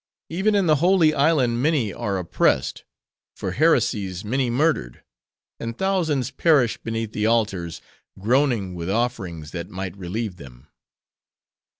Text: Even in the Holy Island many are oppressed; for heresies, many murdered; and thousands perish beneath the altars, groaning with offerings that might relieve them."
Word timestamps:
Even 0.29 0.55
in 0.55 0.65
the 0.65 0.77
Holy 0.77 1.13
Island 1.13 1.61
many 1.61 1.93
are 1.93 2.17
oppressed; 2.17 2.85
for 3.35 3.51
heresies, 3.51 4.25
many 4.25 4.49
murdered; 4.49 5.03
and 5.59 5.77
thousands 5.77 6.31
perish 6.31 6.77
beneath 6.79 7.13
the 7.13 7.27
altars, 7.27 7.81
groaning 8.17 8.73
with 8.73 8.89
offerings 8.89 9.51
that 9.51 9.69
might 9.69 9.95
relieve 9.95 10.37
them." 10.37 10.65